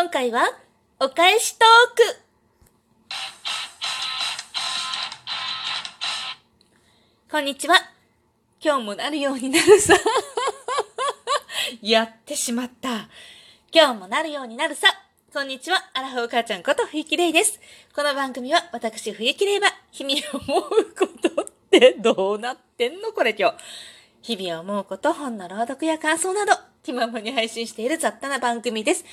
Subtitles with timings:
[0.00, 0.44] 今回は、
[1.00, 2.18] お返しトーク
[7.28, 7.74] こんにちは。
[8.62, 9.96] 今日もなるようになるさ。
[11.82, 13.08] やってしまった。
[13.72, 14.86] 今日もなるようになるさ。
[15.34, 15.90] こんにちは。
[15.94, 17.58] アラフォー母ちゃんこと冬木玲です。
[17.92, 23.10] この番組は私冬木玲は日々思うことってどうなってんの？
[23.10, 24.36] これ今日。
[24.36, 26.52] 日々思うこと、本の朗読や感想など、
[26.84, 29.04] 気ままに配信している雑多な番組です。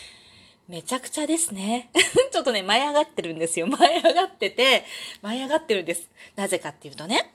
[0.67, 1.89] めちゃくちゃですね。
[2.31, 3.67] ちょっとね、舞い上がってるんですよ。
[3.67, 4.83] 舞い上がってて、
[5.21, 6.09] 舞い上がってるんです。
[6.35, 7.31] なぜかっていうとね、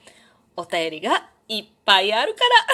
[0.57, 2.67] お便りがいっぱいあるから。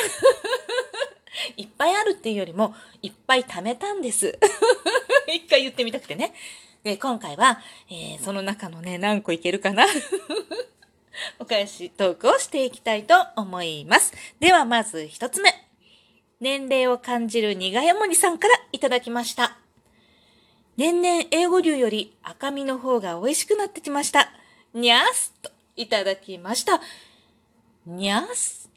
[1.56, 4.38] いっぱいあるっていうよりも、いっぱい貯めたんです。
[5.28, 6.32] 一回言ってみたくてね。
[6.82, 9.86] で、今回は、えー、その中のね、何個いけるかな
[11.38, 14.14] お返しトークをしていきたいと思います。
[14.40, 15.52] では、まず一つ目。
[16.40, 19.58] 年齢を感じる苦やもにさんからいただきました。
[20.76, 24.28] 年々英語流より赤身の方が美味しくなってきました。
[24.74, 26.82] にゃーすといただきました。
[27.86, 28.70] にゃーす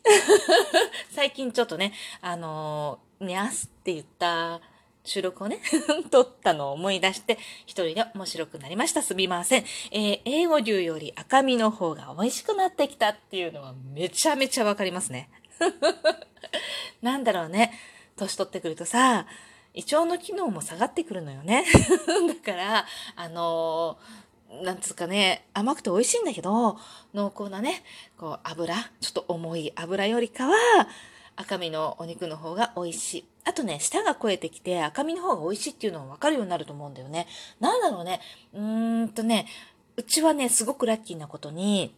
[1.11, 1.91] 最近ちょっとね、
[2.21, 4.61] あのー、にゃーすって言った
[5.03, 5.59] 収録をね
[6.09, 9.01] 撮ったのを思い出して、一人で面白くなりました。
[9.01, 9.65] すみません。
[9.91, 15.29] えー、英語流より赤身の方が美味しくなってきたっていうのはめちゃめちゃわかりますね。
[17.01, 17.73] なんだろうね。
[18.15, 19.27] 年取ってくるとさ、
[19.79, 21.63] 胃腸の機能も下がってくるのよね。
[22.27, 22.85] だから、
[23.15, 26.77] あのー、なんつうかね、甘くて美味しいんだけど、
[27.13, 27.83] 濃厚なね、
[28.17, 30.55] こう油、ちょっと重い油よりかは、
[31.37, 33.25] 赤身のお肉の方が美味しい。
[33.45, 37.27] あとね、舌が肥えてきて赤身の方が美味しいっていうのがわかるようになると思うんだよね。
[37.61, 38.19] なんだろうね。
[38.53, 39.47] うーんとね、
[39.95, 41.95] うちはね、すごくラッキーなことに、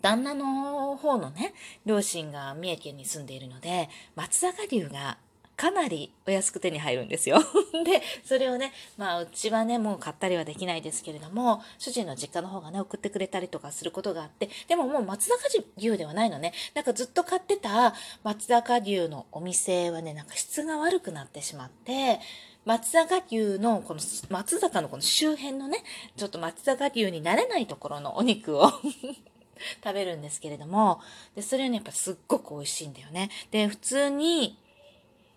[0.00, 1.52] 旦那の方のね、
[1.84, 5.18] 両親が三重県に住んでいるので、松坂牛が
[5.62, 7.38] かなりお安く手に入るんですよ。
[7.86, 15.36] で、それをね、まあ、うちはね、もう買ったりはできないですけれども、主人の実家の方がね、送ってくれたりとかすることがあって、でももう松坂
[15.76, 16.52] 牛ではないのね。
[16.74, 17.94] なんかずっと買ってた
[18.24, 22.18] 松坂牛のお店はね、なんか質が悪くなってしまって、
[22.64, 24.00] 松坂牛の、この
[24.30, 25.84] 松坂のこの周辺のね、
[26.16, 28.68] ちょっと松坂牛になれないところのお肉を
[29.84, 31.00] 食べるんですけれども、
[31.36, 33.30] で、それはね、やっぱすっごく美味しいんだよね。
[33.52, 34.58] で、普通に、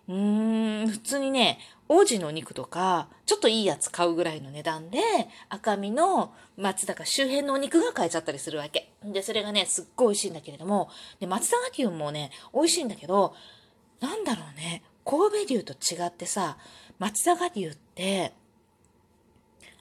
[0.08, 1.58] うーん、普通にね、
[1.88, 5.00] 王子のお肉とか、ちょっといいやつ買うぐらいの値段で、
[5.48, 8.92] 赤身の松坂周辺のお肉が買えちゃったりするわけ。
[9.04, 10.90] で、それがね、すっごい美味しいんだけれども、
[11.20, 13.34] で、松坂牛もね、美味しいんだけど、
[14.00, 16.56] なんだろうね、神戸牛と違ってさ、
[16.98, 18.32] 松坂牛って、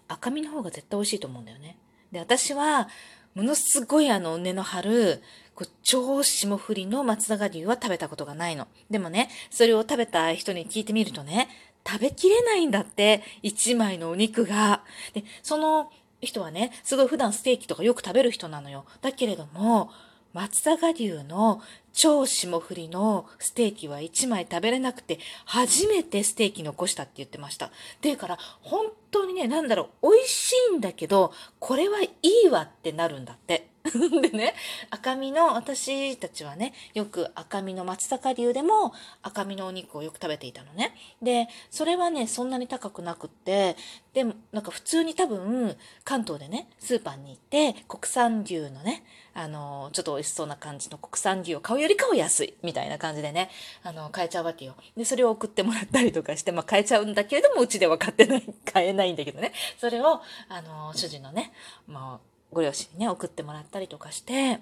[0.08, 1.78] 赤身の方が絶対美味しいと思うんだよね。
[2.12, 2.88] で、私は、
[3.34, 5.24] ものすごいあの、根の張る、
[5.56, 8.68] こう超霜降りの松坂牛は食べたことがないの。
[8.90, 11.48] でもね、それを食べた人に聞いてみるとね、
[11.88, 14.84] 食べきれないんだって、一枚のお肉が。
[15.14, 18.86] で、その人はね、すごい普段ステーキとかよく食べる人なのよ。
[19.02, 19.92] だけれども、
[20.34, 21.62] 松坂牛の
[21.94, 27.72] 超霜降りのステーキは1枚食べれなくて、初めてステーキ残したって言ってました。
[28.02, 32.12] ていうから、本当にね、なんだろう、美味しいんだけど、これはい
[32.48, 33.70] いわってなるんだって。
[34.22, 34.56] でね、
[34.90, 40.96] 赤身の、私たちはね、よく赤身の松坂牛でも赤身のお肉をよく食べていたのね。
[41.22, 43.76] で、それはね、そんなに高くなくって、
[44.14, 49.04] でも、なんか普通に多分、関東でね、スーパーに行って、国産牛のね、
[49.34, 53.52] あの、ちょっと美味しそうな感じの国産牛を買うよりかは安い、みたいな感じでね、
[53.84, 54.76] あの、買えちゃうわけよ。
[54.98, 58.44] で、それを送ってもらったりとかして、まあ、買えちゃうんだけれども、うちでは買ってない、
[58.74, 59.52] 買えないんだけどね。
[59.78, 61.52] それを、あの、主人のね、
[61.86, 64.62] まあ、ご両親にね、送ってもらったりとかして、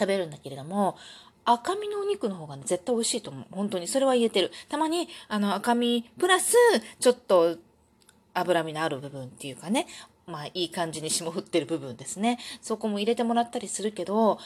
[0.00, 0.96] 食べるんだけれども、
[1.44, 3.44] 赤身のお肉の方がね、絶対美味しいと思う。
[3.52, 3.86] 本当に。
[3.86, 4.50] それは言えてる。
[4.70, 6.56] たまに、あの、赤身プラス、
[6.98, 7.58] ちょっと、
[8.32, 9.86] 脂身のある部分っていうかね、
[10.26, 12.38] まあ、いい感じに霜降ってる部分ですね。
[12.62, 14.38] そこも入れてもらったりするけど、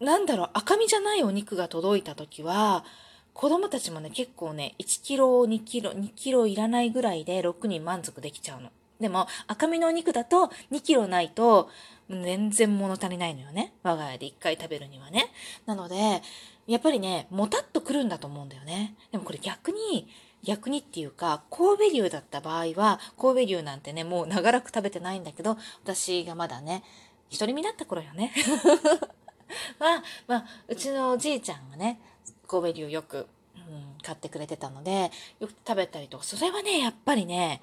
[0.00, 2.84] なんだろう、赤身じゃないお肉が届いた時は、
[3.32, 8.70] 子供たちもね、結構ね、1キロ、2キロ、2キロいらないぐらいで6人満足できちゃうの。
[9.00, 11.70] でも、赤身のお肉だと2キロないと、
[12.08, 13.72] 全然物足りないのよね。
[13.82, 15.30] 我が家で1回食べるにはね。
[15.66, 16.22] なので、
[16.66, 18.94] やっぱりね、もたっとくるんだと思うんだよね。
[19.10, 20.08] でもこれ逆に、
[20.42, 26.84] 逆にっていうか、神戸牛だった場合は、神戸牛なんてね、もう長らく食べてないんだけど、私がまだね、
[27.32, 28.32] 独り身だった頃よね。
[29.78, 31.98] は、まあ、うちのおじいちゃんがね、
[32.46, 33.26] 神戸牛よく、
[33.56, 37.62] うん、買ってくれてたので、よく食べたりとか、それはね、やっぱりね、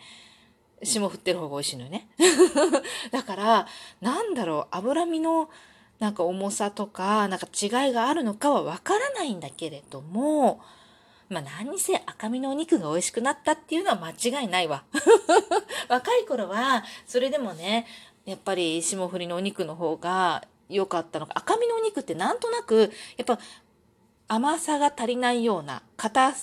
[0.83, 2.07] 霜降ってる方が美味しいのよね。
[3.11, 3.67] だから、
[4.01, 5.49] なんだろう、脂身の
[5.99, 10.61] なんか重さとか、なんか違いがあるのかはわからないんだけれども、
[11.29, 14.83] まあ何せ赤身のお肉が美味しくなったっていうのは間違いないわ。
[15.87, 17.85] 若い頃は、それでもね、
[18.25, 21.33] やっぱり霜降りのお肉の方が良かったのか。
[21.35, 23.39] 赤身のお肉ってなんとなく、やっぱ
[24.27, 26.33] 甘さが足りないような、硬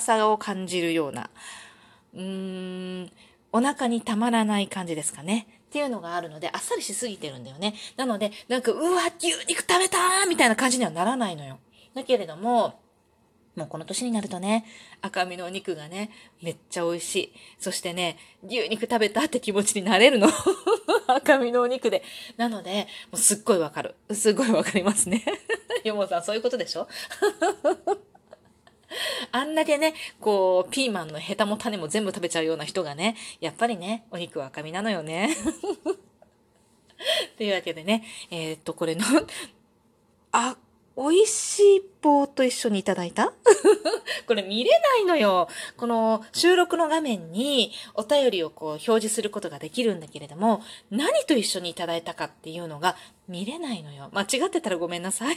[0.00, 1.30] さを感じるような、
[2.14, 3.12] うーん、
[3.56, 5.46] お腹にたまらない感じですかね。
[5.68, 7.74] っていうのがあるので、あっさりしすぎてるんだよね。
[7.96, 11.58] なので、なんか、うわ、牛肉食べたーみたいな感じにはならないのよ。
[11.94, 12.78] だけれども、
[13.56, 14.66] もうこの年になるとね、
[15.00, 16.10] 赤身のお肉がね、
[16.42, 17.32] めっちゃ美味しい。
[17.58, 20.28] そしてね、牛肉食べたって気持ちになれるの。
[21.08, 22.02] 赤身のお肉で。
[22.36, 23.94] なので、もうすっごいわかる。
[24.12, 25.24] すっごいわかりますね。
[25.84, 26.86] よもさん、そういうことでしょ？
[29.32, 35.34] あんだけね、こう、ピーマンのヘタも種も全部食べちゃうような人がね、やっぱりね、お肉は赤身なのよね。
[37.36, 39.04] というわけでね、えー、っと、これの、
[40.32, 40.56] あ、
[40.96, 43.34] 美味しい棒と一緒にいただいた？
[44.26, 45.46] これ見れないのよ。
[45.76, 52.96] この収録の画面にお便りをこう表示することができるんだけれども、何と一緒にいただいたかっていうのが
[53.28, 54.08] 見れないのよ。
[54.12, 55.36] 間違ってたらごめんなさい。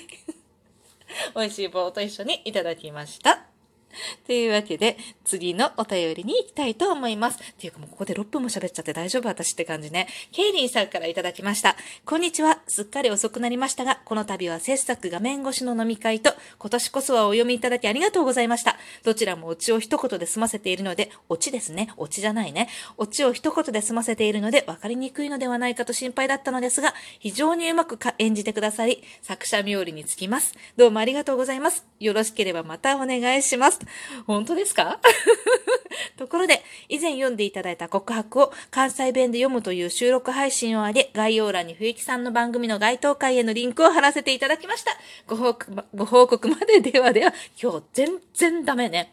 [1.36, 3.49] 美味しい棒と一緒にいただきました。
[4.26, 7.40] というわけで、次のお便りに行きたいと思います。
[7.40, 10.08] っていうかもうここで6分も喋っちゃって大丈夫私って感じね。
[10.32, 11.76] ケイリンさんからいただきました。
[12.06, 12.62] こんにちは。
[12.68, 18.78] すっかり遅くなりましたが、この度は切削画面越しの飲み会と、今年こそはお読みいただきありがとうございました。
[19.04, 21.90] どちらもオチを一言で済ませているので、オチですね。
[21.98, 22.70] オチじゃないね。
[22.98, 30.54] オチを一言で済ませているので、分かりにくいのではないかと心配だったのですが、非常にうまく演じてくださり、作者冥利につきます。
[30.78, 31.86] どうもありがとうございます。
[32.00, 33.79] よろしければまたお願いします。。
[34.28, 35.00] 本当ですか？
[36.18, 44.92] ところで、以前読んでいただいた告白を関西弁で読むという収録配信を上げ、概要欄に冬木さんの番組の該当会へのリンクを貼らせていただきました。
[45.28, 49.12] ご報告、ご報告までではでは、今日全然ダメね。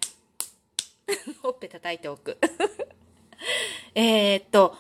[1.43, 2.39] ほっぺ叩いておく。
[3.95, 4.77] えっと、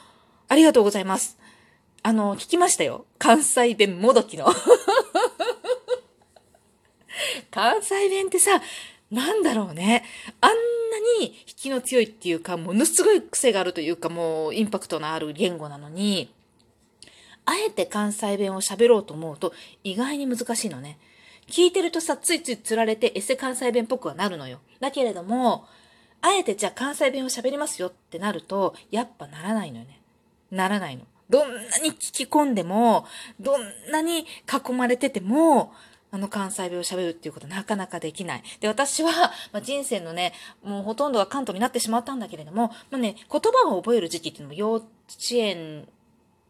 [0.48, 1.38] ありがとうございます。
[2.02, 3.06] あの、聞きましたよ。
[3.18, 4.46] 関西弁もどきの。
[7.50, 8.60] 関西弁ってさ、
[9.10, 10.04] なんだろうね。
[10.40, 10.56] あんな
[11.20, 16.32] に引きの強いっていうか、ものすごい癖があるというか、もうインパクトのある言語なのに、
[17.44, 19.52] あえて関西弁を喋ろうと思うと
[19.84, 20.98] 意外に難しいのね。
[21.48, 24.58] 聞いてるとさ、ついつい釣られてエセ関西弁っぽくはなるのよ。
[24.80, 25.66] だけれども、
[26.20, 30.00] あえてじゃあ関西弁を喋りますよってなると、やっぱならないのよね。
[30.50, 31.04] ならないの。
[31.30, 33.06] どんなに聞き込んでも、
[33.38, 33.62] どん
[33.92, 35.72] なに囲まれてても、
[36.16, 38.42] あの関西弁を喋るっていうことなかなかできない。
[38.60, 39.10] で、私は、
[39.52, 40.32] まあ、人生のね、
[40.64, 44.86] もうほとんどが関東になってしまったんだけれども、まあね、言葉を覚える時期っていうのも幼稚
[45.32, 45.86] 園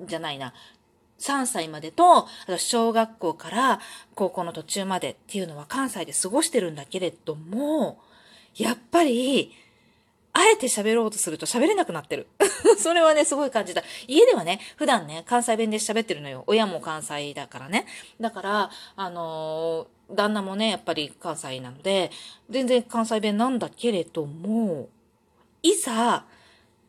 [0.01, 0.55] じゃないな、
[1.19, 3.81] 3歳までと、あと小学校から
[4.15, 7.99] 高校の途中までっていうのは関西で過ごしてるんだけれども、
[8.55, 9.53] やっぱり、
[10.39, 12.27] あえて喋ろうとすると喋れなくなってる。
[12.79, 13.83] それはね、すごい感じた。
[14.07, 16.45] 家ではね、普段ね、関西弁で喋ってるのよ。
[16.47, 17.87] 親も関西だからね。
[18.21, 22.11] だから、あのー、旦那もね、やっぱり関西なので、
[22.51, 24.91] 全然関西弁なんだけれども、
[25.63, 26.27] いざ、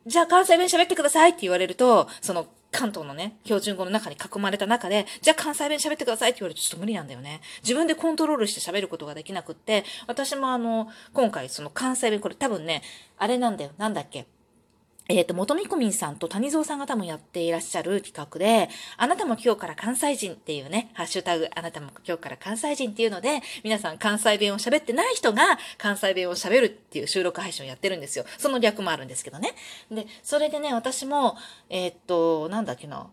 [0.06, 2.48] じゃあ関西弁喋ってくださいって言われると、その
[2.78, 7.42] 関東のね、標準語の中に囲まれた中で、じゃあ関西弁喋ってくださいって言われるとちょっと無理なんだよね。
[7.64, 12.84] 自分でコントロールして喋ることができなくって、私もあの、今回その関西弁、これ多分ね、
[13.18, 13.72] あれなんだよ。
[13.80, 14.28] なんだっけ？
[15.10, 28.26] えっ、ー、と、元みこみんさんと谷蔵さんが多分やっていらっしゃる企画で、あなたも今日から関西人っていうね、ハッシュタグ、あなたも今日から関西人っていうので、皆さん関西弁を喋ってない人が関西弁を喋るっていう収録配信をやってるんですよ。
[28.38, 29.54] その略もあるんですけどね。
[29.90, 31.38] で、それでね、私も、
[31.70, 33.08] えっ、ー、と、なんだっけな、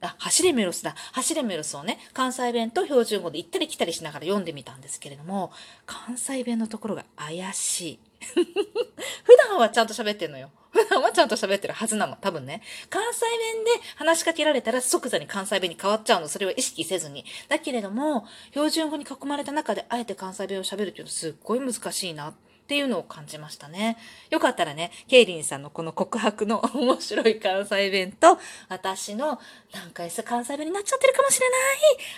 [0.00, 0.94] あ、走れメロスだ。
[1.12, 5.50] 走れメロスをね、関西弁と標準語で行ったり来たりしながら読んでみたんですけれども、
[5.86, 7.98] 関西弁のところが怪しい。
[9.24, 10.50] 普段はちゃんと喋ってんのよ。
[10.74, 12.16] 普段はちゃんと喋ってるはずなの。
[12.20, 12.60] 多分ね。
[12.90, 13.20] 関西
[13.54, 16.28] 弁で話しかけられたら即座に関西弁に変わっちゃうの。
[16.28, 17.24] それは意識せずに。
[17.48, 22.34] だけれども、標準語に囲まれた中であえて関西弁を喋るっていうのすっごい難しいなっ
[22.66, 23.98] ていうのを感じましたね。
[24.30, 28.38] よかったらね、ケイリンさんのこの告白の面白い関西弁と、
[28.68, 29.38] 私の
[29.72, 31.58] なんか関西弁になっちゃってるかもしれない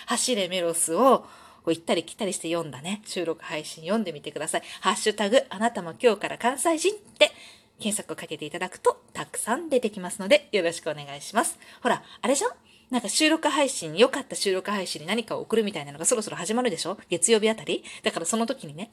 [0.07, 1.19] 走れメロスを
[1.63, 4.61] こう行ったり来たりして読んだね、収録配信読んでみてください。
[4.79, 7.31] ハッシュタグ、あなたも今日から関西人って
[7.79, 11.57] 検索をかけていただくとたくさん出てきますのでよろしくお願いします。
[11.81, 12.51] ほら、あれじゃん？
[12.89, 16.97] なんか収録配信、良かった収録配信に何かを送るみたいなのがそろそろ始まるでしょ？
[17.09, 17.83] 月曜日あたり？
[18.03, 18.89] だからその時にね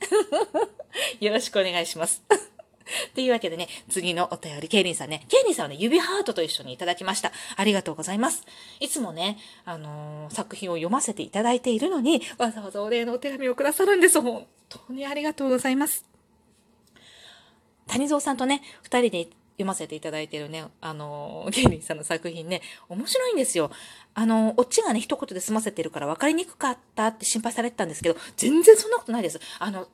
[1.21, 2.23] よろしくお願いします
[3.15, 7.33] というわけでね、次のお便り、ケイリンさんね、ケイリンさんはね、指ハートと一緒にいただきました。
[7.57, 8.43] ありがとうございます。
[8.81, 14.21] いつもね、あのー、作品を読ませていただいているのに、わざわざお礼のお手紙をくださるんです。
[14.21, 16.05] 本当にありがとうございます。
[17.87, 23.71] 谷蔵さんとね、二人で読ませていただいてるね、あの、ゲイリーさんの作品ね、面白いんですよ。
[24.15, 29.41] あの、オチがね、一言で済ませてるから分かりにくかったって心配されてたんですけど、全然そんなことないです。
[29.59, 29.89] あの、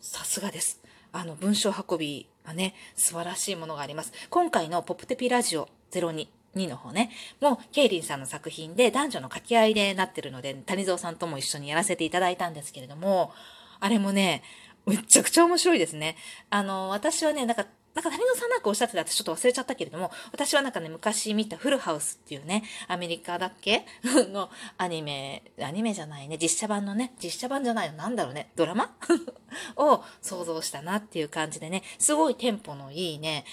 [0.00, 0.80] さすがです。
[1.12, 4.12] あの、文章運びはね、素晴らしいものがあります。
[4.30, 6.28] 今回のポップテピラジオ02。
[6.56, 7.10] 2の方ね、
[7.40, 13.32] もう、ケイリンさんの作品で男女の掛け合いでなってるので、谷蔵さんとも一緒にやらせていただいたんですけれども、
[13.80, 14.42] あれもね、
[14.86, 16.16] めちゃくちゃ面白いですね。
[16.50, 23.86] あの、私はね、なんか、なんか谷野さんなんかおっしゃってたってちょっと忘れちゃったけれども、私はなんかね、昔見たフルハウスっていうね、アメリカだっけ？
[24.32, 28.92] のアニメ、アニメじゃないね、実写版のね、実写版じゃないの、なんだろうね、ドラマ？
[29.76, 33.44] を想像したなっていう感じでね、すごいテンポのいいね、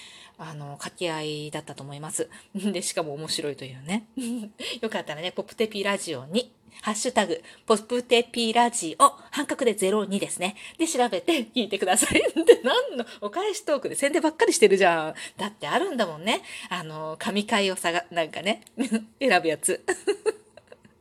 [0.44, 2.28] あの、掛け合いだったと思います。
[2.56, 4.08] で、しかも面白いというね。
[4.82, 10.56] よかったらね、ポップテピラジオにハッシュタグ、ポップテピラジオ、半角で02ですね。
[10.80, 12.20] で、調べて聞いてください。
[12.44, 15.16] で、何の、お返しトークで宣伝ばっかりしてるじゃん。
[15.38, 16.42] だってあるんだもんね。
[16.70, 18.64] あの、神回をさが、なんかね、
[19.20, 19.86] 選ぶやつ。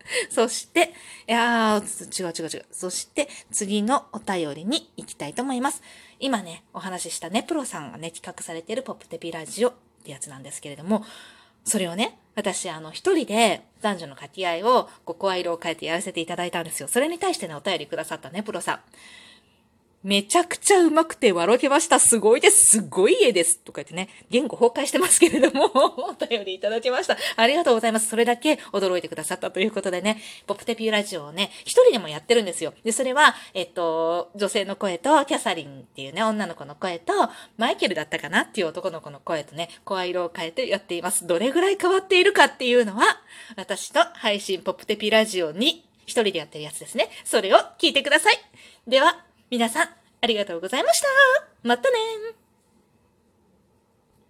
[0.30, 0.92] そして、
[1.28, 2.66] いやー、違う違う違う。
[2.72, 5.82] そして、次のお便りに行きたいと思います。
[6.18, 11.04] 今ね、お話ししたね、プロさんがね、企画されてるポップテピラジオってやつなんですけれども、
[11.64, 16.88] それをね、私、あの、一人で男女の掛け合いを、こう、声色を変えてやらせていただいたんですよ。
[16.88, 18.80] それに対してね、お便りくださったね、プロさん。
[20.02, 21.98] めちゃくちゃうまくて笑けました。
[21.98, 22.78] すごいです。
[22.78, 23.58] すごい絵です。
[23.58, 25.66] とか言ってね、言語崩壊してますけれども、
[26.08, 27.18] お便りいただきました。
[27.36, 28.08] ありがとうございます。
[28.08, 32.72] それだけ驚いてくださったということでね、ポップテピューラジオをね、一人でもやってるんですよ。
[32.82, 37.12] で、それは、えっと、女性の声と、キャサリンっていうね、女の子の声と、
[37.58, 41.26] マイケルだったかなっていう男の子の声とね、声色を変えてやっています。
[41.26, 43.20] どれぐらい変わっているかっていうのは、
[43.56, 47.10] 私と配信ポップテピューラジオに一人でやってるやつですね。
[47.22, 48.38] それを聞いてください。
[48.86, 49.88] では、皆さん、
[50.20, 51.08] ありがとうございました。
[51.64, 51.96] またね